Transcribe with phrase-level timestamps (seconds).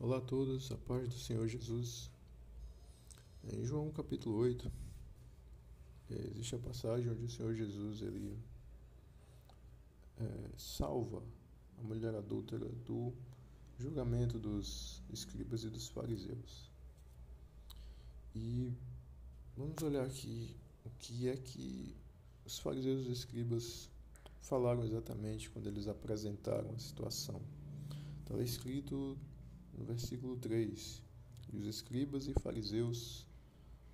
[0.00, 2.08] Olá a todos, a paz do Senhor Jesus.
[3.52, 4.70] Em João capítulo 8,
[6.12, 8.38] eh, existe a passagem onde o Senhor Jesus ele
[10.20, 11.20] é, salva
[11.76, 13.12] a mulher adúltera do
[13.76, 16.70] julgamento dos escribas e dos fariseus.
[18.36, 18.72] E
[19.56, 20.54] vamos olhar aqui
[20.84, 21.96] o que é que
[22.46, 23.90] os fariseus e os escribas
[24.42, 27.42] falaram exatamente quando eles apresentaram a situação.
[28.22, 29.18] Está escrito
[29.78, 31.02] no versículo 3:
[31.52, 33.26] E os escribas e fariseus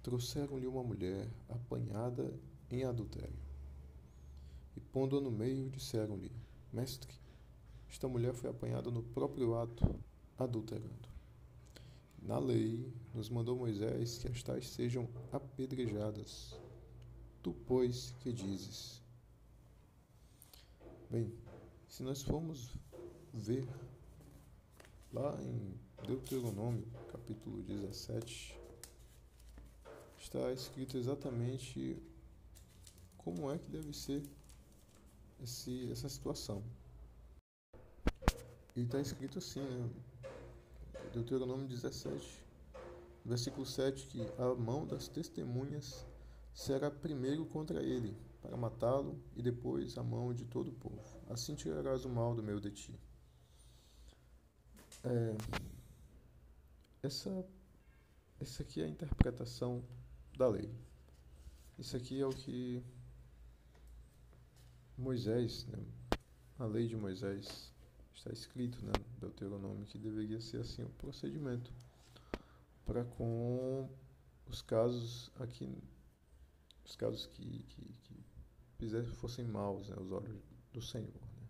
[0.03, 2.35] trouxeram-lhe uma mulher apanhada
[2.71, 3.45] em adultério.
[4.77, 6.33] E pondo-a no meio, disseram-lhe:
[6.73, 7.13] Mestre,
[7.89, 9.95] esta mulher foi apanhada no próprio ato,
[10.39, 11.09] adulterando.
[12.21, 16.59] Na lei, nos mandou Moisés que as tais sejam apedrejadas.
[17.43, 19.03] Tu, pois, que dizes?
[21.11, 21.31] Bem,
[21.87, 22.75] se nós formos
[23.33, 23.69] ver
[25.15, 25.79] Lá em
[26.09, 28.59] Deuteronômio, capítulo 17,
[30.19, 32.03] está escrito exatamente
[33.17, 34.25] como é que deve ser
[35.41, 36.65] esse, essa situação.
[38.75, 39.89] E está escrito assim, né?
[41.13, 42.45] Deuteronômio 17,
[43.25, 46.05] versículo 7, que a mão das testemunhas
[46.53, 51.01] será primeiro contra ele, para matá-lo, e depois a mão de todo o povo.
[51.31, 53.01] Assim tirarás o mal do meio de ti.
[55.05, 55.37] É,
[57.03, 57.47] essa,
[58.41, 59.85] essa aqui é a interpretação
[60.39, 60.73] da lei.
[61.79, 62.83] Isso aqui é o que
[64.97, 65.85] Moisés, né,
[66.59, 67.71] a lei de Moisés,
[68.15, 71.71] está escrito né, Deuteronômio que deveria ser assim o procedimento
[72.87, 73.87] para com
[74.47, 75.77] os casos aqui,
[76.83, 78.25] os casos que, que, que
[78.79, 80.41] fizessem, fossem maus né, aos olhos
[80.73, 81.13] do Senhor.
[81.13, 81.49] Né.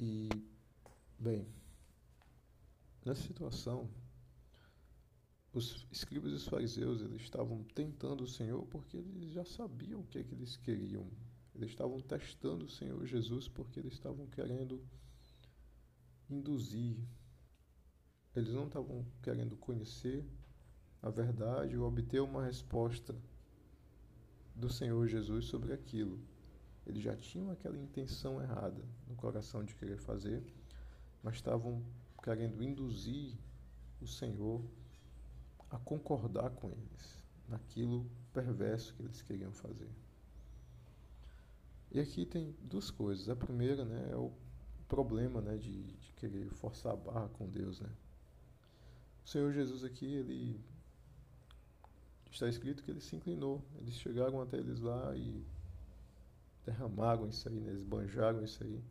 [0.00, 0.55] E
[1.18, 1.46] Bem,
[3.04, 3.88] nessa situação,
[5.52, 10.04] os escribas e os fariseus eles estavam tentando o Senhor porque eles já sabiam o
[10.04, 11.06] que, é que eles queriam.
[11.54, 14.84] Eles estavam testando o Senhor Jesus porque eles estavam querendo
[16.28, 16.98] induzir.
[18.34, 20.22] Eles não estavam querendo conhecer
[21.00, 23.16] a verdade ou obter uma resposta
[24.54, 26.20] do Senhor Jesus sobre aquilo.
[26.86, 30.44] Eles já tinham aquela intenção errada no coração de querer fazer
[31.22, 31.82] mas estavam
[32.22, 33.34] querendo induzir
[34.00, 34.62] o Senhor
[35.70, 39.90] a concordar com eles naquilo perverso que eles queriam fazer.
[41.90, 43.28] E aqui tem duas coisas.
[43.28, 44.32] A primeira né, é o
[44.88, 47.80] problema né, de, de querer forçar a barra com Deus.
[47.80, 47.88] Né?
[49.24, 50.60] O Senhor Jesus aqui, ele
[52.30, 53.64] está escrito que ele se inclinou.
[53.78, 55.44] Eles chegaram até eles lá e
[56.64, 57.70] derramaram isso aí, né?
[57.70, 58.82] eles banjaram isso aí.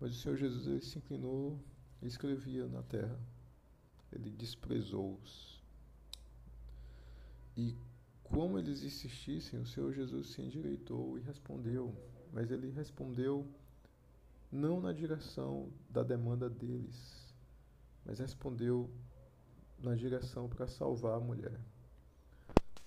[0.00, 1.58] Mas o Senhor Jesus ele se inclinou
[2.02, 3.18] e escrevia na terra.
[4.12, 5.62] Ele desprezou-os.
[7.56, 7.74] E
[8.22, 11.94] como eles insistissem, o Senhor Jesus se endireitou e respondeu.
[12.32, 13.46] Mas ele respondeu
[14.50, 17.34] não na direção da demanda deles,
[18.04, 18.90] mas respondeu
[19.78, 21.60] na direção para salvar a mulher.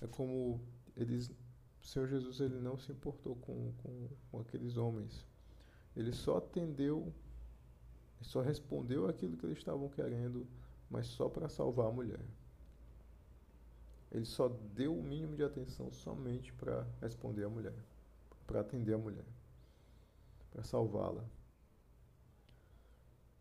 [0.02, 0.62] É como
[0.96, 1.30] eles,
[1.81, 5.25] o Senhor Jesus ele não se importou com, com, com aqueles homens,
[6.00, 7.14] ele só atendeu,
[8.22, 10.48] só respondeu aquilo que eles estavam querendo,
[10.90, 12.26] mas só para salvar a mulher.
[14.10, 17.76] Ele só deu o mínimo de atenção somente para responder a mulher,
[18.48, 19.26] para atender a mulher,
[20.52, 21.26] para salvá-la.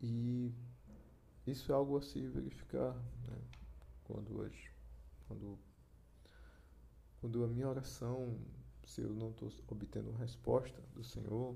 [0.01, 0.53] E
[1.47, 3.41] isso é algo a se verificar né?
[4.03, 4.69] quando hoje,
[5.29, 5.57] quando,
[7.21, 8.37] quando a minha oração,
[8.83, 11.55] se eu não estou obtendo resposta do Senhor,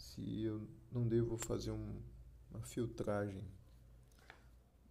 [0.00, 2.02] se eu não devo fazer um,
[2.50, 3.44] uma filtragem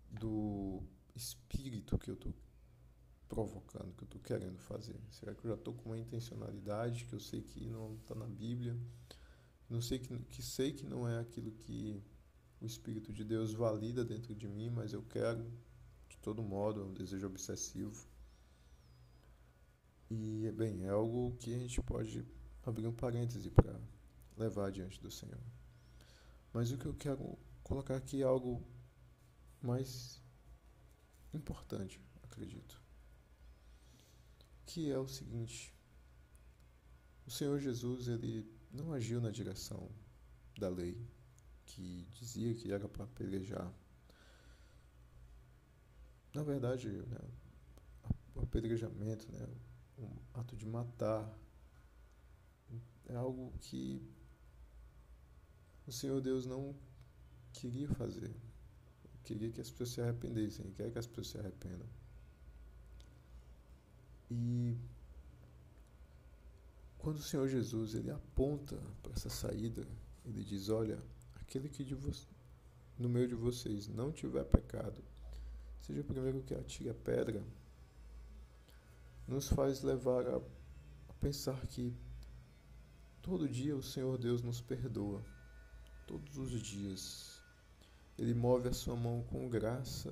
[0.09, 0.81] do
[1.15, 2.33] espírito que eu estou
[3.27, 4.99] provocando, que eu estou querendo fazer.
[5.11, 8.27] Será que eu já estou com uma intencionalidade que eu sei que não está na
[8.27, 8.77] Bíblia?
[9.69, 12.01] Não sei que, que sei que não é aquilo que
[12.61, 15.45] o Espírito de Deus valida dentro de mim, mas eu quero
[16.07, 18.07] de todo modo, é um desejo obsessivo.
[20.09, 22.25] E, bem, é algo que a gente pode
[22.65, 23.79] abrir um parêntese para
[24.39, 25.43] levar diante do Senhor.
[26.53, 28.63] Mas o que eu quero colocar aqui é algo
[29.61, 30.21] mais
[31.33, 32.81] importante, acredito.
[34.65, 35.73] Que é o seguinte:
[37.27, 39.91] o Senhor Jesus ele não agiu na direção
[40.57, 40.97] da lei
[41.65, 43.71] que dizia que era para pelejar.
[46.33, 47.19] Na verdade, né,
[48.35, 49.47] o apedrejamento, né,
[49.97, 51.37] um ato de matar,
[53.07, 54.01] é algo que
[55.89, 56.75] o Senhor Deus não
[57.51, 58.31] queria fazer.
[59.23, 61.87] queria que as pessoas se arrependessem, quer que as pessoas se arrependam.
[64.31, 64.75] E
[66.97, 69.87] quando o Senhor Jesus ele aponta para essa saída,
[70.25, 70.99] ele diz: Olha,
[71.35, 71.85] aquele que
[72.97, 75.03] no meio de vocês não tiver pecado,
[75.81, 77.43] seja o primeiro que atire a pedra,
[79.27, 80.41] nos faz levar a
[81.19, 81.95] pensar que
[83.21, 85.23] todo dia o Senhor Deus nos perdoa,
[86.09, 87.39] todos os dias.
[88.17, 90.11] Ele move a sua mão com graça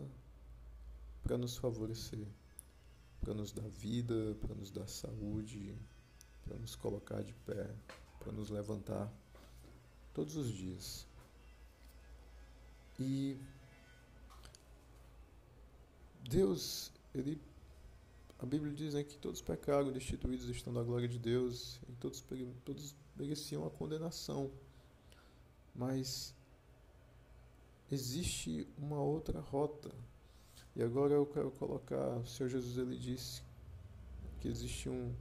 [1.23, 2.27] para nos favorecer,
[3.19, 5.75] para nos dar vida, para nos dar saúde,
[6.45, 7.67] para nos colocar de pé,
[8.19, 9.11] para nos levantar
[10.13, 11.07] todos os dias.
[13.00, 13.35] E
[16.29, 17.41] Deus, ele
[18.38, 22.23] a Bíblia diz né, que todos pecaram, destituídos estão da glória de Deus, e todos,
[22.63, 24.51] todos mereciam a condenação.
[25.77, 26.35] Mas
[27.91, 29.94] existe uma outra rota.
[30.75, 33.44] E agora eu quero colocar, o Senhor Jesus ele disse
[34.41, 35.15] que existe um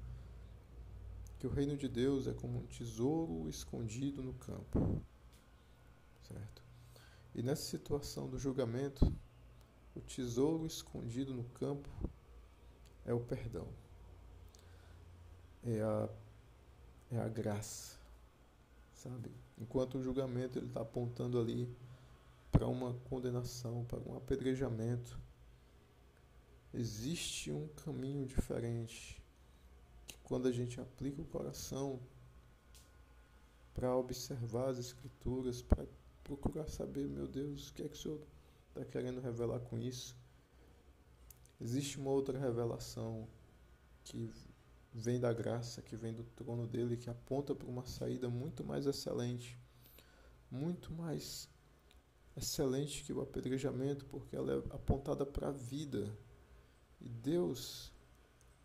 [1.39, 5.03] que o reino de Deus é como um tesouro escondido no campo.
[6.23, 6.63] Certo?
[7.35, 9.13] E nessa situação do julgamento,
[9.95, 11.91] o tesouro escondido no campo
[13.05, 13.69] é o perdão.
[15.63, 16.09] É a,
[17.13, 17.99] é a graça.
[19.07, 19.31] Sabe?
[19.57, 21.73] Enquanto o julgamento ele está apontando ali
[22.51, 25.17] para uma condenação, para um apedrejamento,
[26.75, 29.23] existe um caminho diferente
[30.09, 32.01] que quando a gente aplica o coração
[33.73, 35.87] para observar as escrituras, para
[36.25, 38.21] procurar saber, meu Deus, o que é que o Senhor
[38.69, 40.17] está querendo revelar com isso?
[41.61, 43.29] Existe uma outra revelação
[44.03, 44.33] que
[44.97, 48.87] vem da graça, que vem do trono dele, que aponta para uma saída muito mais
[48.87, 49.59] excelente,
[50.51, 51.51] muito mais
[52.35, 56.11] excelente que o apedrejamento, porque ela é apontada para a vida.
[56.99, 57.93] E Deus,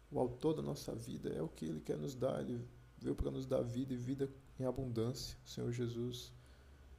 [0.09, 2.65] o autor da nossa vida, é o que ele quer nos dar, ele
[2.97, 5.37] veio para nos dar vida e vida em abundância.
[5.45, 6.33] O Senhor Jesus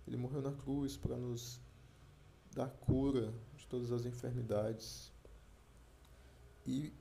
[0.07, 1.59] ele morreu na cruz para nos
[2.55, 5.11] dar cura de todas as enfermidades
[6.67, 6.93] e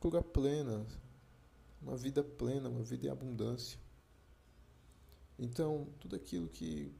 [0.00, 0.84] cura plena,
[1.80, 3.78] uma vida plena, uma vida em abundância.
[5.38, 6.92] Então, tudo aquilo que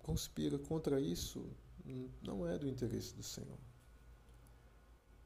[0.00, 1.46] conspira contra isso
[2.22, 3.58] não é do interesse do Senhor.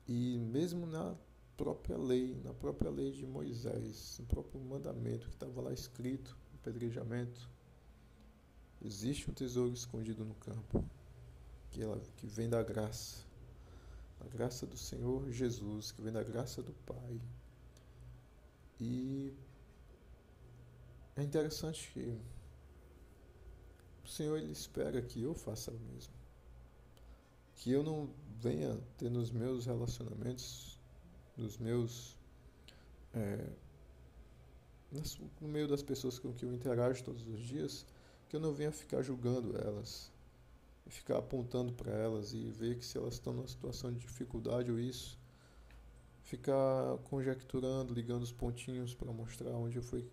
[0.07, 1.17] E mesmo na
[1.57, 6.59] própria lei, na própria lei de Moisés, no próprio mandamento que estava lá escrito, o
[6.59, 7.49] pedrejamento,
[8.85, 10.85] Existe um tesouro escondido no campo,
[11.71, 13.25] que, ela, que vem da graça,
[14.25, 17.21] a graça do Senhor Jesus, que vem da graça do Pai.
[18.81, 19.35] E
[21.17, 22.19] é interessante que
[24.05, 26.15] o Senhor ele espera que eu faça o mesmo.
[27.57, 28.11] Que eu não
[28.41, 30.79] venha ter nos meus relacionamentos,
[31.37, 32.17] nos meus.
[33.15, 33.53] É,
[35.41, 37.87] no meio das pessoas com que eu interajo todos os dias,
[38.29, 40.12] que eu não venha ficar julgando elas,
[40.87, 44.79] ficar apontando para elas e ver que se elas estão numa situação de dificuldade ou
[44.79, 45.19] isso,
[46.23, 50.09] ficar conjecturando, ligando os pontinhos para mostrar onde foi,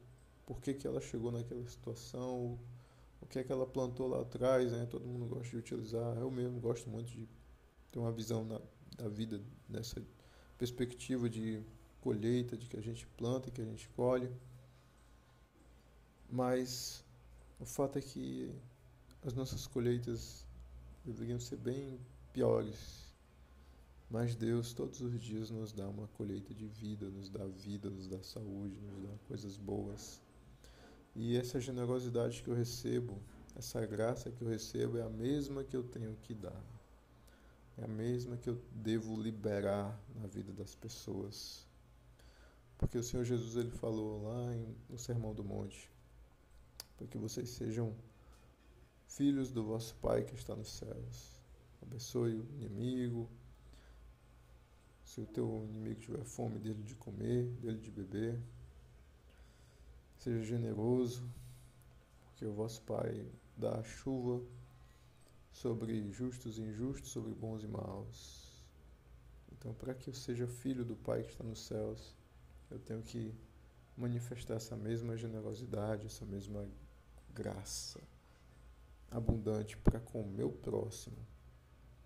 [0.46, 2.60] por que, que ela chegou naquela situação,
[3.22, 4.86] o que é que ela plantou lá atrás, né?
[4.86, 7.28] Todo mundo gosta de utilizar, eu mesmo gosto muito de
[7.92, 8.60] ter uma visão na,
[8.98, 10.02] da vida nessa
[10.58, 11.62] perspectiva de
[12.02, 14.32] colheita, de que a gente planta e que a gente colhe.
[16.30, 17.04] Mas
[17.60, 18.54] o fato é que
[19.22, 20.46] as nossas colheitas
[21.06, 22.00] deveriam ser bem
[22.34, 23.10] piores.
[24.10, 28.08] Mas Deus todos os dias nos dá uma colheita de vida, nos dá vida, nos
[28.08, 30.20] dá saúde, nos dá coisas boas.
[31.16, 33.22] E essa generosidade que eu recebo,
[33.56, 36.64] essa graça que eu recebo é a mesma que eu tenho que dar.
[37.78, 41.68] É a mesma que eu devo liberar na vida das pessoas.
[42.78, 45.90] Porque o Senhor Jesus ele falou lá em, no Sermão do Monte:
[46.98, 47.94] para que vocês sejam
[49.10, 51.42] filhos do vosso Pai que está nos céus.
[51.82, 53.30] Abençoe o inimigo.
[55.04, 58.40] Se o teu inimigo tiver fome, dele de comer, dele de beber.
[60.18, 61.28] Seja generoso,
[62.24, 64.44] porque o vosso Pai dá a chuva
[65.52, 68.64] sobre justos e injustos, sobre bons e maus.
[69.52, 72.16] Então, para que eu seja filho do Pai que está nos céus,
[72.70, 73.34] eu tenho que
[73.98, 76.70] manifestar essa mesma generosidade, essa mesma
[77.34, 78.00] graça
[79.12, 81.18] abundante para com o meu próximo,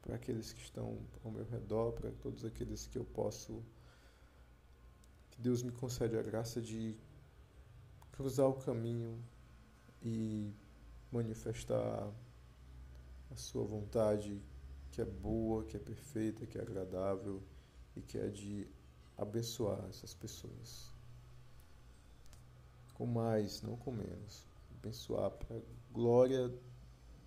[0.01, 3.63] para aqueles que estão ao meu redor, para todos aqueles que eu posso.
[5.31, 6.98] Que Deus me concede a graça de
[8.12, 9.19] cruzar o caminho
[10.01, 10.53] e
[11.12, 12.12] manifestar
[13.31, 14.41] a sua vontade
[14.91, 17.41] que é boa, que é perfeita, que é agradável
[17.95, 18.67] e que é de
[19.17, 20.91] abençoar essas pessoas.
[22.93, 24.48] Com mais, não com menos.
[24.77, 26.53] Abençoar para a glória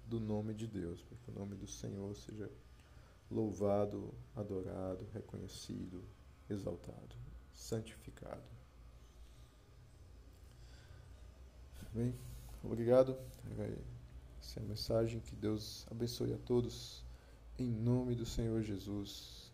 [0.06, 2.50] do nome de Deus, para que o nome do Senhor seja
[3.30, 6.02] louvado, adorado, reconhecido,
[6.48, 7.16] exaltado,
[7.52, 8.42] santificado.
[11.92, 12.14] Bem,
[12.62, 13.16] obrigado.
[14.40, 15.20] Essa é a mensagem.
[15.20, 17.02] Que Deus abençoe a todos.
[17.58, 19.50] Em nome do Senhor Jesus.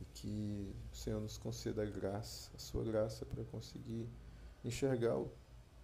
[0.00, 4.08] E que o Senhor nos conceda a graça, a sua graça, para conseguir
[4.64, 5.30] enxergar o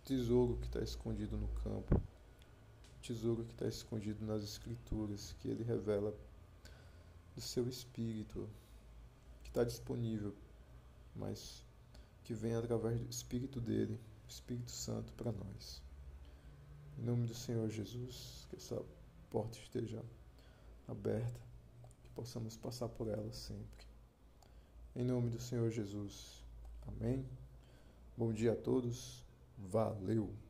[0.04, 2.00] tesouro que está escondido no campo,
[3.00, 6.14] tesouro que está escondido nas Escrituras, que Ele revela
[7.34, 8.48] do seu Espírito,
[9.42, 10.34] que está disponível,
[11.14, 11.64] mas
[12.24, 15.82] que vem através do Espírito dele, Espírito Santo, para nós.
[16.98, 18.82] Em nome do Senhor Jesus, que essa
[19.30, 20.02] porta esteja
[20.86, 21.40] aberta,
[22.02, 23.86] que possamos passar por ela sempre.
[24.96, 26.42] Em nome do Senhor Jesus.
[26.86, 27.24] Amém.
[28.16, 29.24] Bom dia a todos.
[29.56, 30.47] Valeu!